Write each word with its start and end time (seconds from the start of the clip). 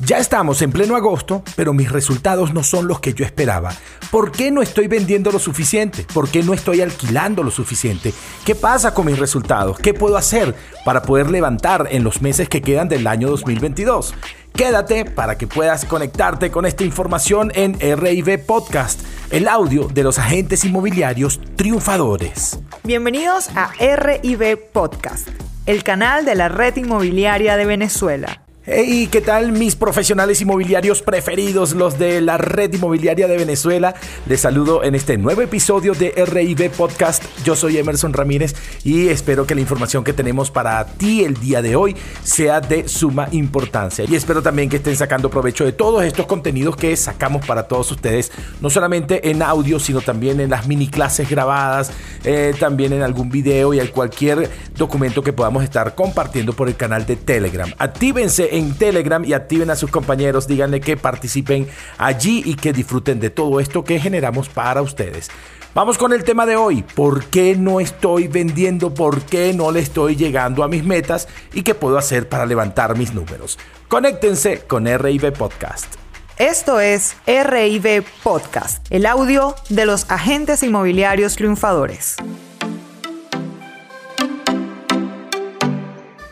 Ya 0.00 0.18
estamos 0.18 0.60
en 0.60 0.72
pleno 0.72 0.94
agosto, 0.94 1.42
pero 1.56 1.72
mis 1.72 1.90
resultados 1.90 2.52
no 2.52 2.62
son 2.62 2.86
los 2.86 3.00
que 3.00 3.14
yo 3.14 3.24
esperaba. 3.24 3.72
¿Por 4.10 4.30
qué 4.30 4.50
no 4.50 4.60
estoy 4.60 4.88
vendiendo 4.88 5.32
lo 5.32 5.38
suficiente? 5.38 6.04
¿Por 6.12 6.28
qué 6.28 6.42
no 6.42 6.52
estoy 6.52 6.82
alquilando 6.82 7.42
lo 7.42 7.50
suficiente? 7.50 8.12
¿Qué 8.44 8.54
pasa 8.54 8.92
con 8.92 9.06
mis 9.06 9.18
resultados? 9.18 9.78
¿Qué 9.78 9.94
puedo 9.94 10.18
hacer 10.18 10.54
para 10.84 11.00
poder 11.00 11.30
levantar 11.30 11.88
en 11.90 12.04
los 12.04 12.20
meses 12.20 12.50
que 12.50 12.60
quedan 12.60 12.90
del 12.90 13.06
año 13.06 13.30
2022? 13.30 14.14
Quédate 14.52 15.06
para 15.06 15.38
que 15.38 15.46
puedas 15.46 15.86
conectarte 15.86 16.50
con 16.50 16.66
esta 16.66 16.84
información 16.84 17.50
en 17.54 17.80
RIB 17.80 18.44
Podcast, 18.44 19.00
el 19.30 19.48
audio 19.48 19.88
de 19.88 20.02
los 20.02 20.18
agentes 20.18 20.64
inmobiliarios 20.66 21.40
triunfadores. 21.56 22.58
Bienvenidos 22.84 23.48
a 23.56 23.72
RIB 23.78 24.58
Podcast, 24.72 25.28
el 25.64 25.82
canal 25.82 26.26
de 26.26 26.34
la 26.34 26.50
red 26.50 26.76
inmobiliaria 26.76 27.56
de 27.56 27.64
Venezuela. 27.64 28.45
Hey, 28.68 29.08
¿qué 29.12 29.20
tal 29.20 29.52
mis 29.52 29.76
profesionales 29.76 30.40
inmobiliarios 30.40 31.00
preferidos, 31.00 31.72
los 31.72 32.00
de 32.00 32.20
la 32.20 32.36
red 32.36 32.74
inmobiliaria 32.74 33.28
de 33.28 33.36
Venezuela? 33.36 33.94
Les 34.26 34.40
saludo 34.40 34.82
en 34.82 34.96
este 34.96 35.16
nuevo 35.16 35.40
episodio 35.40 35.94
de 35.94 36.12
RIB 36.26 36.72
Podcast. 36.72 37.22
Yo 37.44 37.54
soy 37.54 37.78
Emerson 37.78 38.12
Ramírez 38.12 38.56
y 38.82 39.06
espero 39.06 39.46
que 39.46 39.54
la 39.54 39.60
información 39.60 40.02
que 40.02 40.12
tenemos 40.12 40.50
para 40.50 40.84
ti 40.84 41.22
el 41.22 41.34
día 41.34 41.62
de 41.62 41.76
hoy 41.76 41.94
sea 42.24 42.60
de 42.60 42.88
suma 42.88 43.28
importancia. 43.30 44.04
Y 44.08 44.16
espero 44.16 44.42
también 44.42 44.68
que 44.68 44.78
estén 44.78 44.96
sacando 44.96 45.30
provecho 45.30 45.64
de 45.64 45.70
todos 45.70 46.02
estos 46.02 46.26
contenidos 46.26 46.74
que 46.74 46.96
sacamos 46.96 47.46
para 47.46 47.68
todos 47.68 47.92
ustedes, 47.92 48.32
no 48.60 48.68
solamente 48.68 49.30
en 49.30 49.42
audio, 49.42 49.78
sino 49.78 50.00
también 50.00 50.40
en 50.40 50.50
las 50.50 50.66
mini 50.66 50.88
clases 50.88 51.30
grabadas, 51.30 51.92
eh, 52.24 52.52
también 52.58 52.92
en 52.92 53.02
algún 53.02 53.30
video 53.30 53.72
y 53.74 53.78
en 53.78 53.86
cualquier 53.86 54.50
documento 54.76 55.22
que 55.22 55.32
podamos 55.32 55.62
estar 55.62 55.94
compartiendo 55.94 56.52
por 56.52 56.66
el 56.66 56.74
canal 56.74 57.06
de 57.06 57.14
Telegram. 57.14 57.72
Actívense 57.78 58.55
en 58.56 58.74
Telegram 58.74 59.24
y 59.24 59.32
activen 59.32 59.70
a 59.70 59.76
sus 59.76 59.90
compañeros, 59.90 60.46
díganle 60.46 60.80
que 60.80 60.96
participen 60.96 61.68
allí 61.98 62.42
y 62.44 62.54
que 62.54 62.72
disfruten 62.72 63.20
de 63.20 63.30
todo 63.30 63.60
esto 63.60 63.84
que 63.84 64.00
generamos 64.00 64.48
para 64.48 64.82
ustedes. 64.82 65.30
Vamos 65.74 65.98
con 65.98 66.14
el 66.14 66.24
tema 66.24 66.46
de 66.46 66.56
hoy. 66.56 66.82
¿Por 66.82 67.26
qué 67.26 67.54
no 67.54 67.80
estoy 67.80 68.28
vendiendo? 68.28 68.94
¿Por 68.94 69.20
qué 69.22 69.52
no 69.52 69.70
le 69.70 69.80
estoy 69.80 70.16
llegando 70.16 70.64
a 70.64 70.68
mis 70.68 70.84
metas? 70.84 71.28
¿Y 71.52 71.62
qué 71.62 71.74
puedo 71.74 71.98
hacer 71.98 72.30
para 72.30 72.46
levantar 72.46 72.96
mis 72.96 73.12
números? 73.12 73.58
Conéctense 73.88 74.60
con 74.60 74.86
RIB 74.86 75.34
Podcast. 75.34 75.94
Esto 76.38 76.80
es 76.80 77.16
RIB 77.26 78.04
Podcast, 78.22 78.86
el 78.90 79.04
audio 79.06 79.54
de 79.68 79.86
los 79.86 80.10
agentes 80.10 80.62
inmobiliarios 80.62 81.36
triunfadores. 81.36 82.16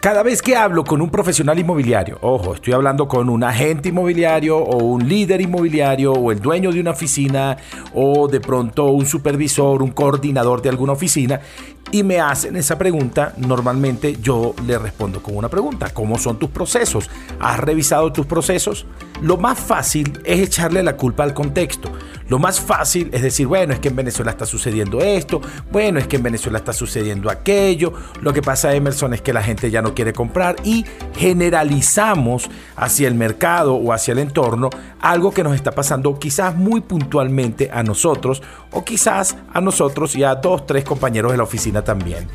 Cada 0.04 0.22
vez 0.22 0.42
que 0.42 0.54
hablo 0.54 0.84
con 0.84 1.00
un 1.00 1.08
profesional 1.08 1.58
inmobiliario, 1.58 2.18
ojo, 2.20 2.52
estoy 2.52 2.74
hablando 2.74 3.08
con 3.08 3.30
un 3.30 3.42
agente 3.42 3.88
inmobiliario 3.88 4.58
o 4.58 4.76
un 4.84 5.08
líder 5.08 5.40
inmobiliario 5.40 6.12
o 6.12 6.30
el 6.30 6.40
dueño 6.40 6.70
de 6.70 6.78
una 6.78 6.90
oficina 6.90 7.56
o 7.94 8.28
de 8.28 8.38
pronto 8.38 8.84
un 8.88 9.06
supervisor, 9.06 9.82
un 9.82 9.92
coordinador 9.92 10.60
de 10.60 10.68
alguna 10.68 10.92
oficina 10.92 11.40
y 11.90 12.02
me 12.02 12.20
hacen 12.20 12.56
esa 12.56 12.76
pregunta, 12.76 13.34
normalmente 13.36 14.16
yo 14.20 14.54
le 14.66 14.78
respondo 14.78 15.22
con 15.22 15.36
una 15.36 15.48
pregunta. 15.48 15.90
¿Cómo 15.90 16.18
son 16.18 16.38
tus 16.38 16.50
procesos? 16.50 17.08
¿Has 17.38 17.60
revisado 17.60 18.12
tus 18.12 18.26
procesos? 18.26 18.86
Lo 19.22 19.36
más 19.36 19.58
fácil 19.58 20.20
es 20.24 20.40
echarle 20.40 20.82
la 20.82 20.96
culpa 20.96 21.22
al 21.22 21.34
contexto. 21.34 21.92
Lo 22.28 22.38
más 22.38 22.60
fácil 22.60 23.10
es 23.12 23.22
decir, 23.22 23.46
bueno, 23.46 23.74
es 23.74 23.80
que 23.80 23.88
en 23.88 23.96
Venezuela 23.96 24.30
está 24.30 24.46
sucediendo 24.46 25.00
esto, 25.00 25.40
bueno, 25.70 25.98
es 25.98 26.08
que 26.08 26.16
en 26.16 26.22
Venezuela 26.22 26.58
está 26.58 26.72
sucediendo 26.72 27.30
aquello. 27.30 27.92
Lo 28.20 28.32
que 28.32 28.42
pasa, 28.42 28.74
Emerson, 28.74 29.14
es 29.14 29.22
que 29.22 29.32
la 29.32 29.42
gente 29.42 29.70
ya 29.70 29.82
no 29.82 29.94
quiere 29.94 30.12
comprar 30.12 30.56
y 30.64 30.84
generalizamos 31.16 32.50
hacia 32.76 33.08
el 33.08 33.14
mercado 33.14 33.74
o 33.74 33.92
hacia 33.92 34.12
el 34.12 34.18
entorno 34.18 34.70
algo 35.00 35.32
que 35.32 35.44
nos 35.44 35.54
está 35.54 35.72
pasando 35.72 36.18
quizás 36.18 36.56
muy 36.56 36.80
puntualmente 36.80 37.70
a 37.70 37.82
nosotros 37.82 38.42
o 38.74 38.84
quizás 38.84 39.36
a 39.52 39.60
nosotros 39.60 40.14
y 40.16 40.24
a 40.24 40.34
dos, 40.34 40.66
tres 40.66 40.84
compañeros 40.84 41.32
de 41.32 41.38
la 41.38 41.44
oficina 41.44 41.82
también. 41.82 42.28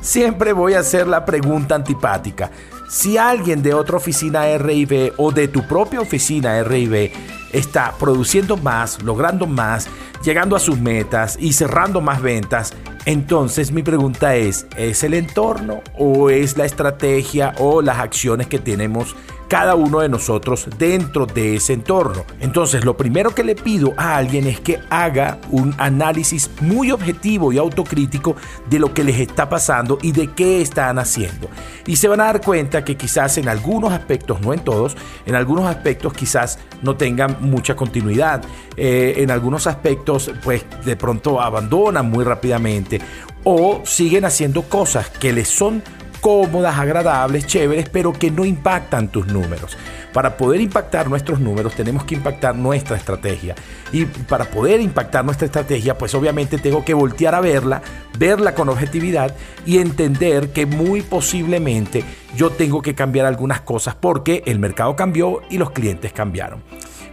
Siempre 0.00 0.52
voy 0.52 0.74
a 0.74 0.80
hacer 0.80 1.08
la 1.08 1.24
pregunta 1.24 1.74
antipática. 1.74 2.50
Si 2.88 3.18
alguien 3.18 3.62
de 3.62 3.74
otra 3.74 3.98
oficina 3.98 4.56
RIB 4.56 5.12
o 5.18 5.30
de 5.30 5.46
tu 5.46 5.62
propia 5.66 6.00
oficina 6.00 6.62
RIB 6.62 7.12
está 7.52 7.92
produciendo 7.98 8.56
más, 8.56 9.02
logrando 9.02 9.46
más, 9.46 9.88
llegando 10.24 10.56
a 10.56 10.58
sus 10.58 10.80
metas 10.80 11.36
y 11.38 11.52
cerrando 11.52 12.00
más 12.00 12.22
ventas, 12.22 12.72
entonces 13.04 13.72
mi 13.72 13.82
pregunta 13.82 14.36
es, 14.36 14.66
¿es 14.78 15.02
el 15.02 15.12
entorno 15.12 15.82
o 15.98 16.30
es 16.30 16.56
la 16.56 16.64
estrategia 16.64 17.54
o 17.58 17.82
las 17.82 17.98
acciones 17.98 18.46
que 18.46 18.58
tenemos 18.58 19.14
cada 19.48 19.74
uno 19.74 20.00
de 20.00 20.08
nosotros 20.08 20.68
dentro 20.78 21.26
de 21.26 21.56
ese 21.56 21.72
entorno. 21.72 22.24
Entonces, 22.40 22.84
lo 22.84 22.96
primero 22.96 23.34
que 23.34 23.42
le 23.42 23.56
pido 23.56 23.94
a 23.96 24.16
alguien 24.16 24.46
es 24.46 24.60
que 24.60 24.78
haga 24.90 25.38
un 25.50 25.74
análisis 25.78 26.50
muy 26.60 26.90
objetivo 26.90 27.52
y 27.52 27.58
autocrítico 27.58 28.36
de 28.68 28.78
lo 28.78 28.92
que 28.92 29.04
les 29.04 29.18
está 29.18 29.48
pasando 29.48 29.98
y 30.02 30.12
de 30.12 30.28
qué 30.28 30.60
están 30.60 30.98
haciendo. 30.98 31.48
Y 31.86 31.96
se 31.96 32.08
van 32.08 32.20
a 32.20 32.24
dar 32.24 32.42
cuenta 32.42 32.77
que 32.84 32.96
quizás 32.96 33.38
en 33.38 33.48
algunos 33.48 33.92
aspectos, 33.92 34.40
no 34.40 34.52
en 34.52 34.60
todos, 34.60 34.96
en 35.26 35.34
algunos 35.34 35.66
aspectos 35.66 36.12
quizás 36.12 36.58
no 36.82 36.96
tengan 36.96 37.36
mucha 37.40 37.74
continuidad. 37.76 38.42
Eh, 38.76 39.14
en 39.18 39.30
algunos 39.30 39.66
aspectos, 39.66 40.30
pues 40.42 40.64
de 40.84 40.96
pronto 40.96 41.40
abandonan 41.40 42.10
muy 42.10 42.24
rápidamente 42.24 43.00
o 43.44 43.82
siguen 43.84 44.24
haciendo 44.24 44.62
cosas 44.62 45.08
que 45.10 45.32
les 45.32 45.48
son 45.48 45.82
cómodas, 46.20 46.78
agradables, 46.78 47.46
chéveres, 47.46 47.88
pero 47.88 48.12
que 48.12 48.30
no 48.30 48.44
impactan 48.44 49.08
tus 49.08 49.26
números. 49.26 49.76
Para 50.12 50.36
poder 50.36 50.60
impactar 50.60 51.08
nuestros 51.08 51.38
números 51.38 51.74
tenemos 51.74 52.04
que 52.04 52.14
impactar 52.14 52.56
nuestra 52.56 52.96
estrategia. 52.96 53.54
Y 53.92 54.04
para 54.04 54.46
poder 54.46 54.80
impactar 54.80 55.24
nuestra 55.24 55.46
estrategia, 55.46 55.96
pues 55.96 56.14
obviamente 56.14 56.58
tengo 56.58 56.84
que 56.84 56.94
voltear 56.94 57.34
a 57.34 57.40
verla, 57.40 57.82
verla 58.18 58.54
con 58.54 58.68
objetividad 58.68 59.34
y 59.66 59.78
entender 59.78 60.52
que 60.52 60.66
muy 60.66 61.02
posiblemente 61.02 62.04
yo 62.36 62.50
tengo 62.50 62.82
que 62.82 62.94
cambiar 62.94 63.26
algunas 63.26 63.60
cosas 63.60 63.94
porque 63.94 64.42
el 64.46 64.58
mercado 64.58 64.96
cambió 64.96 65.42
y 65.50 65.58
los 65.58 65.70
clientes 65.70 66.12
cambiaron. 66.12 66.62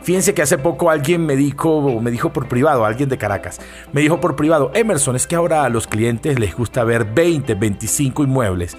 Fíjense 0.05 0.35
que 0.35 0.43
hace 0.43 0.59
poco 0.59 0.91
alguien 0.91 1.25
me 1.25 1.35
dijo, 1.35 1.99
me 1.99 2.11
dijo 2.11 2.31
por 2.31 2.47
privado, 2.47 2.85
alguien 2.85 3.09
de 3.09 3.17
Caracas, 3.17 3.59
me 3.91 4.01
dijo 4.01 4.21
por 4.21 4.35
privado, 4.35 4.69
Emerson, 4.75 5.15
es 5.15 5.25
que 5.25 5.35
ahora 5.35 5.63
a 5.63 5.69
los 5.69 5.87
clientes 5.87 6.37
les 6.37 6.55
gusta 6.55 6.83
ver 6.83 7.05
20, 7.05 7.55
25 7.55 8.23
inmuebles. 8.23 8.77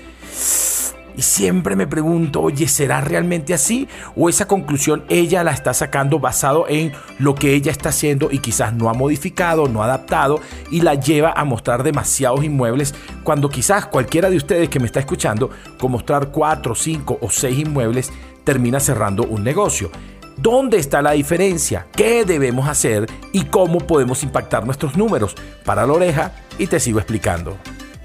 Y 1.17 1.23
siempre 1.23 1.77
me 1.77 1.87
pregunto, 1.87 2.43
oye, 2.43 2.69
¿será 2.69 3.01
realmente 3.01 3.55
así? 3.55 3.89
¿O 4.15 4.29
esa 4.29 4.47
conclusión 4.47 5.03
ella 5.09 5.43
la 5.45 5.53
está 5.53 5.73
sacando 5.73 6.19
basado 6.19 6.67
en 6.69 6.93
lo 7.19 7.35
que 7.35 7.55
ella 7.55 7.73
está 7.73 7.89
haciendo 7.89 8.29
y 8.31 8.39
quizás 8.41 8.75
no 8.75 8.91
ha 8.91 8.93
modificado, 8.93 9.67
no 9.67 9.83
ha 9.83 9.87
adaptado 9.87 10.41
y 10.71 10.83
la 10.83 10.95
lleva 10.95 11.33
a 11.33 11.45
mostrar 11.45 11.83
demasiados 11.83 12.45
inmuebles 12.45 12.95
cuando 13.25 13.49
quizás 13.49 13.87
cualquiera 13.87 14.29
de 14.29 14.37
ustedes 14.37 14.69
que 14.69 14.79
me 14.79 14.87
está 14.87 15.01
escuchando 15.01 15.49
con 15.81 15.93
mostrar 15.93 16.29
4, 16.29 16.75
5 16.75 17.19
o 17.23 17.31
6 17.31 17.59
inmuebles 17.61 18.13
termina 18.45 18.79
cerrando 18.79 19.23
un 19.23 19.43
negocio? 19.43 19.91
¿Dónde 20.37 20.77
está 20.77 21.01
la 21.01 21.13
diferencia? 21.13 21.87
¿Qué 21.97 22.27
debemos 22.27 22.69
hacer? 22.69 23.07
¿Y 23.33 23.45
cómo 23.47 23.79
podemos 23.79 24.23
impactar 24.23 24.67
nuestros 24.67 24.95
números? 24.95 25.35
Para 25.65 25.87
la 25.87 25.95
oreja 25.95 26.33
y 26.59 26.67
te 26.67 26.79
sigo 26.79 26.99
explicando. 26.99 27.57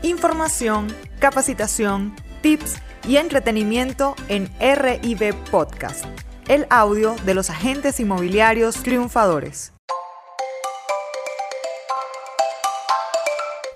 Información, 0.01 0.87
capacitación, 1.21 2.15
tips 2.41 2.77
y 3.07 3.17
entretenimiento 3.17 4.15
en 4.27 4.49
RIB 4.59 5.35
Podcast, 5.51 6.03
el 6.47 6.65
audio 6.71 7.15
de 7.25 7.35
los 7.35 7.51
agentes 7.51 7.99
inmobiliarios 7.99 8.77
triunfadores. 8.77 9.71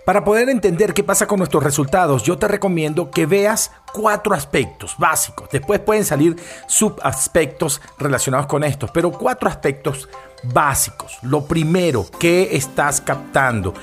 Para 0.06 0.24
poder 0.24 0.50
entender 0.50 0.94
qué 0.94 1.04
pasa 1.04 1.28
con 1.28 1.40
nuestros 1.40 1.64
resultados, 1.64 2.24
yo 2.24 2.38
te 2.38 2.48
recomiendo 2.48 3.10
que 3.10 3.26
veas 3.26 3.72
cuatro 3.92 4.36
aspectos 4.36 4.96
básicos. 5.00 5.50
Después 5.52 5.80
pueden 5.80 6.06
salir 6.06 6.36
subaspectos 6.68 7.82
relacionados 7.98 8.46
con 8.46 8.64
estos, 8.64 8.92
pero 8.92 9.12
cuatro 9.12 9.50
aspectos 9.50 10.08
básicos. 10.44 11.18
Lo 11.24 11.46
primero, 11.46 12.06
¿qué 12.20 12.56
estás 12.56 13.02
captando? 13.02 13.74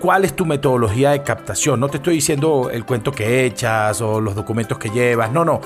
Cuál 0.00 0.24
es 0.24 0.34
tu 0.34 0.46
metodología 0.46 1.10
de 1.10 1.22
captación. 1.22 1.78
No 1.78 1.88
te 1.88 1.98
estoy 1.98 2.14
diciendo 2.14 2.70
el 2.72 2.84
cuento 2.84 3.12
que 3.12 3.44
echas 3.44 4.00
o 4.00 4.20
los 4.20 4.34
documentos 4.34 4.78
que 4.78 4.88
llevas, 4.90 5.30
no, 5.30 5.44
no. 5.44 5.60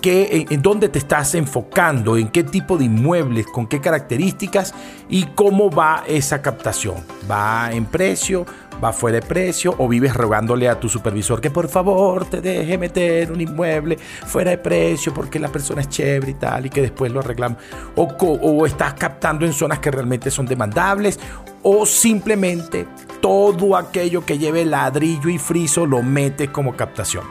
¿Qué, 0.00 0.46
en, 0.50 0.60
dónde 0.60 0.90
te 0.90 0.98
estás 0.98 1.34
enfocando, 1.34 2.18
en 2.18 2.28
qué 2.28 2.44
tipo 2.44 2.76
de 2.76 2.84
inmuebles, 2.84 3.46
con 3.46 3.66
qué 3.66 3.80
características 3.80 4.74
y 5.08 5.24
cómo 5.28 5.70
va 5.70 6.04
esa 6.06 6.42
captación. 6.42 6.96
¿Va 7.30 7.72
en 7.72 7.86
precio? 7.86 8.44
¿Va 8.82 8.92
fuera 8.92 9.20
de 9.20 9.26
precio? 9.26 9.74
¿O 9.78 9.88
vives 9.88 10.14
rogándole 10.14 10.68
a 10.68 10.78
tu 10.78 10.88
supervisor 10.88 11.40
que 11.40 11.50
por 11.50 11.68
favor 11.68 12.26
te 12.26 12.40
deje 12.40 12.76
meter 12.76 13.32
un 13.32 13.40
inmueble 13.40 13.96
fuera 13.96 14.50
de 14.50 14.58
precio 14.58 15.14
porque 15.14 15.38
la 15.38 15.48
persona 15.48 15.80
es 15.80 15.88
chévere 15.88 16.32
y 16.32 16.34
tal 16.34 16.66
y 16.66 16.70
que 16.70 16.82
después 16.82 17.10
lo 17.10 17.20
arreglamos? 17.20 17.58
¿O, 17.96 18.04
o 18.04 18.66
estás 18.66 18.94
captando 18.94 19.46
en 19.46 19.52
zonas 19.52 19.78
que 19.78 19.90
realmente 19.90 20.30
son 20.30 20.46
demandables? 20.46 21.18
¿O 21.62 21.86
simplemente 21.86 22.86
todo 23.24 23.74
aquello 23.74 24.26
que 24.26 24.36
lleve 24.36 24.66
ladrillo 24.66 25.30
y 25.30 25.38
friso 25.38 25.86
lo 25.86 26.02
metes 26.02 26.50
como 26.50 26.76
captación. 26.76 27.24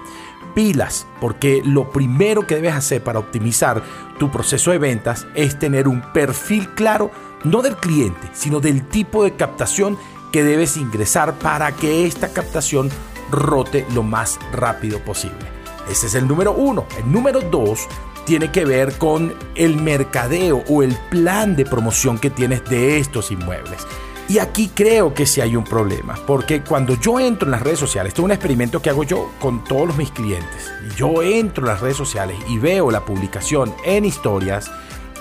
Pilas, 0.56 1.06
porque 1.22 1.62
lo 1.64 1.92
primero 1.92 2.48
que 2.48 2.56
debes 2.56 2.74
hacer 2.74 3.04
para 3.04 3.20
optimizar 3.20 3.84
tu 4.18 4.32
proceso 4.32 4.72
de 4.72 4.80
ventas 4.80 5.28
es 5.36 5.60
tener 5.60 5.88
un 5.88 6.02
perfil 6.12 6.70
claro, 6.70 7.12
no 7.44 7.62
del 7.62 7.76
cliente, 7.76 8.28
sino 8.34 8.60
del 8.60 8.88
tipo 8.88 9.24
de 9.24 9.36
captación 9.36 9.96
que 10.34 10.44
debes 10.44 10.76
ingresar 10.76 11.36
para 11.36 11.72
que 11.72 12.06
esta 12.06 12.34
captación 12.34 12.90
rote 13.32 13.86
lo 13.94 14.04
más 14.04 14.40
rápido 14.52 15.00
posible. 15.00 15.46
Ese 15.90 16.08
es 16.08 16.16
el 16.16 16.28
número 16.28 16.54
uno. 16.54 16.88
El 16.98 17.10
número 17.12 17.40
dos 17.40 17.88
tiene 18.26 18.52
que 18.52 18.66
ver 18.66 18.98
con 18.98 19.36
el 19.54 19.78
mercadeo 19.78 20.64
o 20.68 20.82
el 20.82 20.98
plan 21.12 21.56
de 21.56 21.66
promoción 21.66 22.18
que 22.18 22.32
tienes 22.32 22.66
de 22.66 22.98
estos 22.98 23.32
inmuebles. 23.32 23.86
Y 24.28 24.40
aquí 24.40 24.72
creo 24.74 25.14
que 25.14 25.28
sí 25.28 25.42
hay 25.42 25.56
un 25.56 25.66
problema, 25.66 26.16
porque 26.26 26.64
cuando 26.64 26.96
yo 26.96 27.20
entro 27.20 27.46
en 27.46 27.52
las 27.52 27.62
redes 27.62 27.80
sociales, 27.80 28.12
esto 28.12 28.22
es 28.22 28.26
un 28.26 28.32
experimento 28.32 28.82
que 28.82 28.90
hago 28.90 29.04
yo 29.04 29.32
con 29.40 29.64
todos 29.66 29.96
mis 29.98 30.10
clientes. 30.12 30.72
Yo 30.96 31.22
entro 31.22 31.66
en 31.66 31.74
las 31.74 31.82
redes 31.82 31.98
sociales 31.98 32.38
y 32.48 32.58
veo 32.58 32.90
la 32.90 33.06
publicación 33.06 33.76
en 33.86 34.06
historias, 34.06 34.72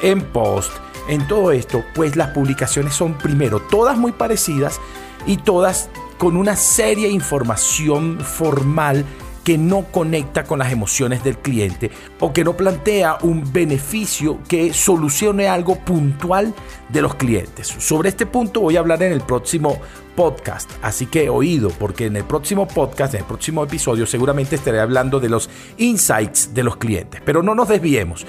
en 0.00 0.22
post, 0.22 0.72
en 1.08 1.26
todo 1.26 1.52
esto, 1.52 1.84
pues 1.94 2.16
las 2.16 2.28
publicaciones 2.28 2.94
son 2.94 3.14
primero 3.18 3.60
todas 3.60 3.98
muy 3.98 4.12
parecidas 4.12 4.80
y 5.26 5.36
todas 5.36 5.88
con 6.18 6.36
una 6.36 6.56
seria 6.56 7.08
información 7.08 8.20
formal 8.20 9.04
que 9.44 9.58
no 9.58 9.86
conecta 9.90 10.44
con 10.44 10.60
las 10.60 10.72
emociones 10.72 11.24
del 11.24 11.38
cliente 11.38 11.90
o 12.20 12.32
que 12.32 12.44
no 12.44 12.56
plantea 12.56 13.18
un 13.22 13.52
beneficio 13.52 14.38
que 14.46 14.72
solucione 14.72 15.48
algo 15.48 15.76
puntual 15.76 16.54
de 16.88 17.02
los 17.02 17.16
clientes. 17.16 17.66
Sobre 17.66 18.08
este 18.08 18.26
punto 18.26 18.60
voy 18.60 18.76
a 18.76 18.80
hablar 18.80 19.02
en 19.02 19.12
el 19.12 19.22
próximo 19.22 19.80
podcast, 20.14 20.70
así 20.82 21.06
que 21.06 21.28
oído, 21.28 21.70
porque 21.70 22.06
en 22.06 22.16
el 22.16 22.24
próximo 22.24 22.68
podcast, 22.68 23.14
en 23.14 23.20
el 23.20 23.26
próximo 23.26 23.64
episodio, 23.64 24.06
seguramente 24.06 24.56
estaré 24.56 24.80
hablando 24.80 25.18
de 25.18 25.28
los 25.28 25.50
insights 25.78 26.54
de 26.54 26.62
los 26.62 26.76
clientes. 26.76 27.20
Pero 27.24 27.42
no 27.42 27.54
nos 27.54 27.68
desviemos. 27.68 28.24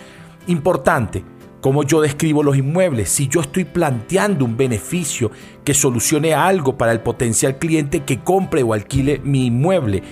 Importante, 0.48 1.24
cómo 1.63 1.83
yo 1.83 2.01
describo 2.01 2.44
los 2.44 2.57
inmuebles, 2.57 3.07
si 3.07 3.30
yo 3.30 3.39
estoy 3.39 3.63
planteando 3.63 4.44
un 4.44 4.57
beneficio 4.57 5.31
que 5.63 5.74
solucione 5.74 6.33
algo 6.33 6.77
para 6.77 6.92
el 6.92 7.00
potencial 7.00 7.57
cliente 7.57 8.04
que 8.04 8.19
compre 8.19 8.63
o 8.63 8.74
alquile 8.74 9.21
mi 9.24 9.45
inmueble 9.45 10.04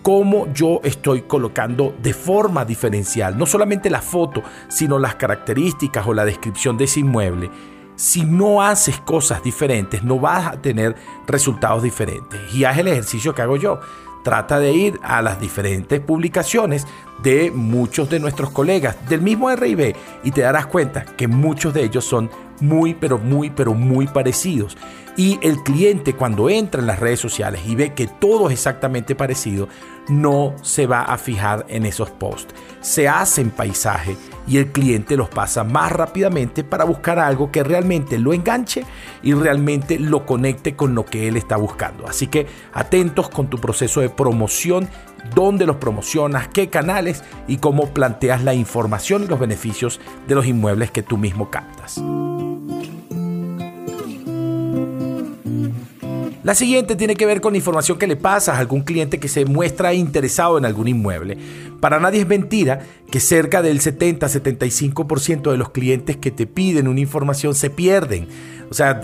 cómo 0.00 0.50
yo 0.54 0.80
estoy 0.82 1.22
colocando 1.22 1.94
de 2.02 2.14
forma 2.14 2.64
diferencial, 2.64 3.36
no 3.36 3.44
solamente 3.44 3.90
la 3.90 4.00
foto, 4.00 4.42
sino 4.68 4.98
las 4.98 5.16
características 5.16 6.06
o 6.06 6.14
la 6.14 6.24
descripción 6.24 6.78
de 6.78 6.84
ese 6.84 7.00
inmueble. 7.00 7.50
Si 7.96 8.24
no 8.24 8.62
haces 8.62 8.98
cosas 9.00 9.42
diferentes, 9.42 10.02
no 10.02 10.18
vas 10.18 10.46
a 10.46 10.62
tener 10.62 10.96
resultados 11.26 11.82
diferentes. 11.82 12.40
Y 12.54 12.64
haz 12.64 12.78
el 12.78 12.88
ejercicio 12.88 13.34
que 13.34 13.42
hago 13.42 13.56
yo. 13.56 13.80
Trata 14.24 14.58
de 14.58 14.72
ir 14.72 14.98
a 15.02 15.20
las 15.20 15.38
diferentes 15.38 16.00
publicaciones 16.00 16.86
de 17.22 17.50
muchos 17.50 18.08
de 18.08 18.18
nuestros 18.18 18.50
colegas 18.50 18.96
del 19.06 19.20
mismo 19.20 19.54
RIB 19.54 19.94
y 20.24 20.30
te 20.30 20.40
darás 20.40 20.66
cuenta 20.66 21.04
que 21.04 21.28
muchos 21.28 21.74
de 21.74 21.84
ellos 21.84 22.06
son 22.06 22.30
muy, 22.60 22.94
pero 22.94 23.18
muy, 23.18 23.50
pero 23.50 23.74
muy 23.74 24.06
parecidos. 24.06 24.78
Y 25.16 25.38
el 25.42 25.62
cliente 25.62 26.14
cuando 26.14 26.50
entra 26.50 26.80
en 26.80 26.88
las 26.88 26.98
redes 26.98 27.20
sociales 27.20 27.62
y 27.66 27.76
ve 27.76 27.94
que 27.94 28.08
todo 28.08 28.48
es 28.48 28.54
exactamente 28.54 29.14
parecido, 29.14 29.68
no 30.08 30.54
se 30.62 30.86
va 30.86 31.02
a 31.02 31.18
fijar 31.18 31.64
en 31.68 31.86
esos 31.86 32.10
posts. 32.10 32.54
Se 32.80 33.08
hacen 33.08 33.50
paisaje 33.50 34.16
y 34.46 34.58
el 34.58 34.72
cliente 34.72 35.16
los 35.16 35.28
pasa 35.28 35.62
más 35.62 35.92
rápidamente 35.92 36.64
para 36.64 36.84
buscar 36.84 37.18
algo 37.18 37.50
que 37.50 37.62
realmente 37.62 38.18
lo 38.18 38.32
enganche 38.32 38.84
y 39.22 39.34
realmente 39.34 39.98
lo 39.98 40.26
conecte 40.26 40.74
con 40.74 40.94
lo 40.94 41.06
que 41.06 41.28
él 41.28 41.36
está 41.36 41.56
buscando. 41.56 42.06
Así 42.06 42.26
que 42.26 42.46
atentos 42.72 43.28
con 43.28 43.48
tu 43.48 43.58
proceso 43.58 44.00
de 44.00 44.10
promoción, 44.10 44.88
dónde 45.34 45.64
los 45.64 45.76
promocionas, 45.76 46.48
qué 46.48 46.68
canales 46.68 47.22
y 47.46 47.58
cómo 47.58 47.88
planteas 47.90 48.42
la 48.42 48.54
información 48.54 49.22
y 49.22 49.26
los 49.28 49.38
beneficios 49.38 50.00
de 50.26 50.34
los 50.34 50.46
inmuebles 50.46 50.90
que 50.90 51.02
tú 51.02 51.16
mismo 51.16 51.50
captas. 51.50 52.02
La 56.44 56.54
siguiente 56.54 56.94
tiene 56.94 57.16
que 57.16 57.24
ver 57.24 57.40
con 57.40 57.56
información 57.56 57.96
que 57.96 58.06
le 58.06 58.16
pasas 58.16 58.56
a 58.56 58.58
algún 58.58 58.82
cliente 58.82 59.18
que 59.18 59.28
se 59.28 59.46
muestra 59.46 59.94
interesado 59.94 60.58
en 60.58 60.66
algún 60.66 60.88
inmueble. 60.88 61.38
Para 61.80 61.98
nadie 61.98 62.20
es 62.20 62.28
mentira 62.28 62.80
que 63.10 63.18
cerca 63.18 63.62
del 63.62 63.80
70-75% 63.80 65.50
de 65.50 65.56
los 65.56 65.70
clientes 65.70 66.18
que 66.18 66.30
te 66.30 66.46
piden 66.46 66.86
una 66.86 67.00
información 67.00 67.54
se 67.54 67.70
pierden. 67.70 68.28
O 68.70 68.74
sea, 68.74 69.00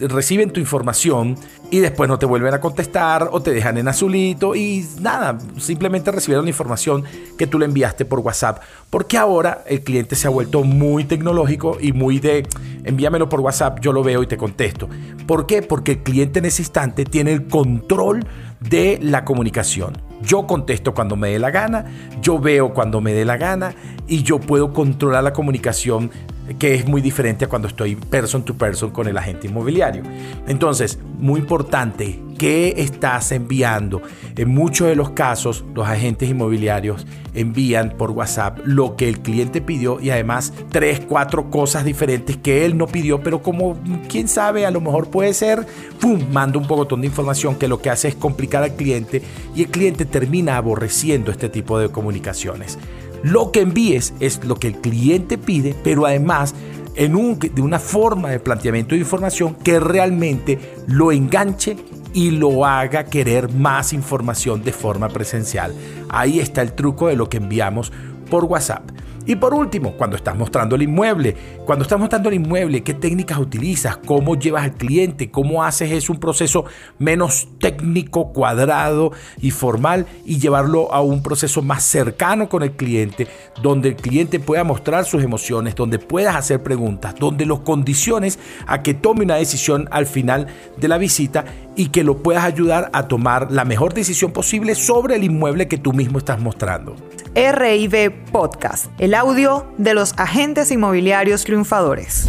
reciben 0.00 0.50
tu 0.50 0.60
información 0.60 1.36
y 1.70 1.78
después 1.78 2.08
no 2.08 2.18
te 2.18 2.26
vuelven 2.26 2.52
a 2.52 2.60
contestar 2.60 3.28
o 3.32 3.40
te 3.40 3.50
dejan 3.52 3.78
en 3.78 3.88
azulito 3.88 4.54
y 4.54 4.86
nada, 5.00 5.38
simplemente 5.58 6.10
recibieron 6.10 6.44
la 6.44 6.50
información 6.50 7.04
que 7.38 7.46
tú 7.46 7.58
le 7.58 7.64
enviaste 7.64 8.04
por 8.04 8.18
WhatsApp. 8.20 8.62
Porque 8.90 9.16
ahora 9.16 9.64
el 9.66 9.82
cliente 9.82 10.14
se 10.14 10.26
ha 10.26 10.30
vuelto 10.30 10.64
muy 10.64 11.04
tecnológico 11.04 11.78
y 11.80 11.92
muy 11.92 12.18
de 12.18 12.46
envíamelo 12.84 13.28
por 13.28 13.40
WhatsApp, 13.40 13.80
yo 13.80 13.92
lo 13.92 14.02
veo 14.02 14.22
y 14.22 14.26
te 14.26 14.36
contesto. 14.36 14.88
¿Por 15.26 15.46
qué? 15.46 15.62
Porque 15.62 15.92
el 15.92 16.02
cliente 16.02 16.40
en 16.40 16.44
ese 16.44 16.62
instante 16.62 17.04
tiene 17.04 17.32
el 17.32 17.46
control 17.46 18.26
de 18.60 18.98
la 19.00 19.24
comunicación. 19.24 19.96
Yo 20.22 20.46
contesto 20.46 20.94
cuando 20.94 21.16
me 21.16 21.30
dé 21.30 21.38
la 21.38 21.50
gana, 21.50 21.86
yo 22.20 22.38
veo 22.38 22.72
cuando 22.74 23.00
me 23.00 23.12
dé 23.12 23.24
la 23.24 23.36
gana 23.36 23.74
y 24.06 24.22
yo 24.22 24.38
puedo 24.38 24.72
controlar 24.72 25.24
la 25.24 25.32
comunicación 25.32 26.10
que 26.54 26.74
es 26.74 26.86
muy 26.86 27.00
diferente 27.00 27.44
a 27.44 27.48
cuando 27.48 27.68
estoy 27.68 27.96
person 27.96 28.44
to 28.44 28.54
person 28.54 28.90
con 28.90 29.08
el 29.08 29.16
agente 29.16 29.46
inmobiliario. 29.46 30.02
Entonces, 30.46 30.98
muy 31.18 31.40
importante, 31.40 32.20
¿qué 32.38 32.74
estás 32.78 33.32
enviando? 33.32 34.02
En 34.36 34.48
muchos 34.48 34.88
de 34.88 34.96
los 34.96 35.10
casos, 35.10 35.64
los 35.74 35.86
agentes 35.86 36.28
inmobiliarios 36.28 37.06
envían 37.34 37.94
por 37.96 38.10
WhatsApp 38.10 38.58
lo 38.64 38.96
que 38.96 39.08
el 39.08 39.20
cliente 39.20 39.60
pidió 39.60 40.00
y 40.00 40.10
además 40.10 40.52
tres, 40.70 41.00
cuatro 41.00 41.50
cosas 41.50 41.84
diferentes 41.84 42.36
que 42.36 42.64
él 42.64 42.76
no 42.76 42.86
pidió, 42.86 43.22
pero 43.22 43.42
como 43.42 43.78
quién 44.08 44.28
sabe, 44.28 44.66
a 44.66 44.70
lo 44.70 44.80
mejor 44.80 45.08
puede 45.10 45.32
ser, 45.32 45.66
¡pum!, 46.00 46.20
manda 46.30 46.58
un 46.58 46.66
poco 46.66 46.84
de 46.96 47.06
información 47.06 47.56
que 47.56 47.68
lo 47.68 47.80
que 47.80 47.90
hace 47.90 48.08
es 48.08 48.14
complicar 48.14 48.62
al 48.62 48.74
cliente 48.74 49.22
y 49.54 49.62
el 49.62 49.68
cliente 49.68 50.04
termina 50.04 50.56
aborreciendo 50.56 51.30
este 51.30 51.48
tipo 51.48 51.78
de 51.78 51.88
comunicaciones. 51.88 52.78
Lo 53.22 53.52
que 53.52 53.60
envíes 53.60 54.14
es 54.20 54.44
lo 54.44 54.56
que 54.56 54.68
el 54.68 54.80
cliente 54.80 55.38
pide, 55.38 55.74
pero 55.84 56.06
además 56.06 56.54
en 56.94 57.16
un, 57.16 57.38
de 57.38 57.62
una 57.62 57.78
forma 57.78 58.30
de 58.30 58.40
planteamiento 58.40 58.94
de 58.94 59.00
información 59.00 59.54
que 59.54 59.80
realmente 59.80 60.58
lo 60.86 61.12
enganche 61.12 61.76
y 62.12 62.30
lo 62.30 62.66
haga 62.66 63.04
querer 63.04 63.52
más 63.52 63.92
información 63.92 64.62
de 64.62 64.72
forma 64.72 65.08
presencial. 65.08 65.74
Ahí 66.08 66.40
está 66.40 66.62
el 66.62 66.74
truco 66.74 67.08
de 67.08 67.16
lo 67.16 67.28
que 67.28 67.38
enviamos 67.38 67.92
por 68.28 68.44
WhatsApp. 68.44 68.90
Y 69.24 69.36
por 69.36 69.54
último, 69.54 69.92
cuando 69.96 70.16
estás 70.16 70.36
mostrando 70.36 70.74
el 70.74 70.82
inmueble, 70.82 71.36
cuando 71.64 71.84
estás 71.84 71.98
mostrando 71.98 72.28
el 72.28 72.36
inmueble, 72.36 72.82
¿qué 72.82 72.92
técnicas 72.94 73.38
utilizas? 73.38 73.96
¿Cómo 73.98 74.34
llevas 74.34 74.64
al 74.64 74.74
cliente? 74.74 75.30
¿Cómo 75.30 75.62
haces 75.62 75.92
es 75.92 76.10
un 76.10 76.18
proceso 76.18 76.64
menos 76.98 77.48
técnico, 77.60 78.32
cuadrado 78.32 79.12
y 79.40 79.52
formal 79.52 80.06
y 80.24 80.38
llevarlo 80.38 80.92
a 80.92 81.02
un 81.02 81.22
proceso 81.22 81.62
más 81.62 81.84
cercano 81.84 82.48
con 82.48 82.64
el 82.64 82.72
cliente, 82.72 83.28
donde 83.62 83.90
el 83.90 83.96
cliente 83.96 84.40
pueda 84.40 84.64
mostrar 84.64 85.04
sus 85.04 85.22
emociones, 85.22 85.76
donde 85.76 86.00
puedas 86.00 86.34
hacer 86.34 86.62
preguntas, 86.62 87.14
donde 87.14 87.46
los 87.46 87.60
condiciones 87.60 88.40
a 88.66 88.82
que 88.82 88.94
tome 88.94 89.24
una 89.24 89.36
decisión 89.36 89.88
al 89.92 90.06
final 90.06 90.48
de 90.76 90.88
la 90.88 90.98
visita 90.98 91.44
y 91.76 91.88
que 91.88 92.04
lo 92.04 92.18
puedas 92.18 92.44
ayudar 92.44 92.90
a 92.92 93.08
tomar 93.08 93.50
la 93.50 93.64
mejor 93.64 93.94
decisión 93.94 94.32
posible 94.32 94.74
sobre 94.74 95.16
el 95.16 95.24
inmueble 95.24 95.68
que 95.68 95.78
tú 95.78 95.92
mismo 95.92 96.18
estás 96.18 96.40
mostrando? 96.40 96.96
RIB 97.34 98.30
Podcast, 98.30 98.86
el 98.98 99.14
audio 99.14 99.66
de 99.78 99.94
los 99.94 100.12
agentes 100.18 100.70
inmobiliarios 100.70 101.44
triunfadores. 101.44 102.28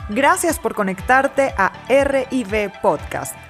Gracias 0.09 0.59
por 0.59 0.75
conectarte 0.75 1.55
a 1.57 1.73
RIB 1.89 2.73
Podcast. 2.83 3.50